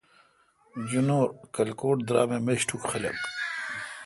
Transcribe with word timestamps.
جنور 0.89 1.27
کلکوٹ 1.55 1.97
درام 2.07 2.29
اے 2.33 2.39
میشٹوک 2.45 2.83
خلق۔ 2.91 3.17